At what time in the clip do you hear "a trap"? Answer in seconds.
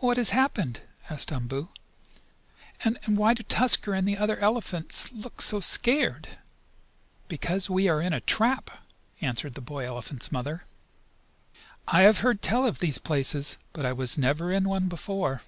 8.12-8.70